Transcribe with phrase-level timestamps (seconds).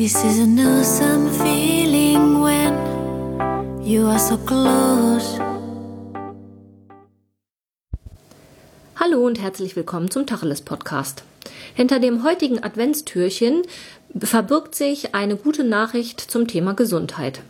[0.00, 5.40] This is an awesome feeling when you are so close.
[8.94, 11.24] Hallo und herzlich willkommen zum Tacheles Podcast.
[11.74, 13.62] Hinter dem heutigen Adventstürchen
[14.16, 17.40] verbirgt sich eine gute Nachricht zum Thema Gesundheit.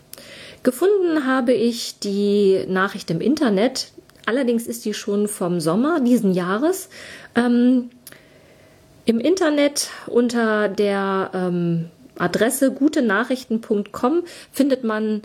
[0.63, 3.93] Gefunden habe ich die Nachricht im Internet,
[4.25, 6.89] allerdings ist die schon vom Sommer diesen Jahres.
[7.35, 7.91] Ähm,
[9.05, 14.23] Im Internet unter der ähm, Adresse gutenachrichten.com
[14.53, 15.23] findet man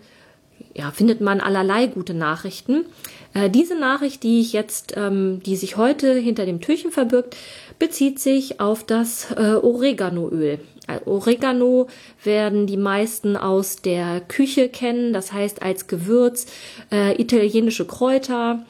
[0.76, 2.86] ja, findet man allerlei gute Nachrichten.
[3.34, 7.36] Äh, diese Nachricht, die ich jetzt, ähm, die sich heute hinter dem Türchen verbirgt,
[7.80, 10.60] bezieht sich auf das äh, Oreganoöl.
[10.88, 11.88] Äh, Oregano
[12.24, 16.48] werden die meisten aus der Küche kennen, das heißt als Gewürz,
[16.92, 18.66] äh, italienische Kräuter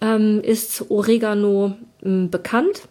[0.00, 1.74] ähm, ist Oregano
[2.04, 2.82] ähm, bekannt.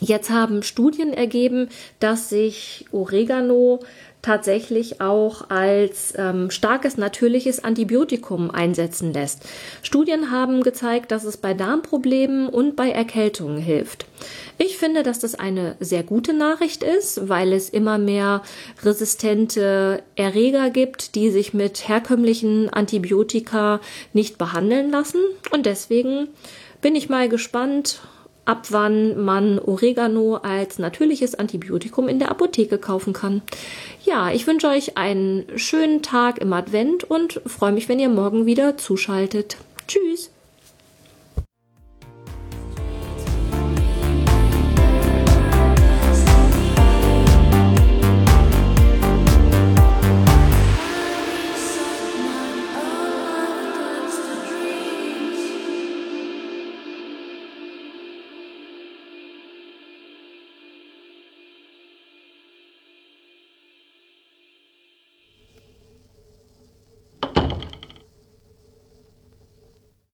[0.00, 1.68] Jetzt haben Studien ergeben,
[1.98, 3.80] dass sich Oregano
[4.22, 9.44] tatsächlich auch als ähm, starkes natürliches Antibiotikum einsetzen lässt.
[9.82, 14.06] Studien haben gezeigt, dass es bei Darmproblemen und bei Erkältungen hilft.
[14.58, 18.42] Ich finde, dass das eine sehr gute Nachricht ist, weil es immer mehr
[18.82, 23.80] resistente Erreger gibt, die sich mit herkömmlichen Antibiotika
[24.12, 25.20] nicht behandeln lassen.
[25.52, 26.28] Und deswegen
[26.80, 28.00] bin ich mal gespannt,
[28.48, 33.42] ab wann man Oregano als natürliches Antibiotikum in der Apotheke kaufen kann.
[34.04, 38.46] Ja, ich wünsche euch einen schönen Tag im Advent und freue mich, wenn ihr morgen
[38.46, 39.58] wieder zuschaltet.
[39.86, 40.30] Tschüss!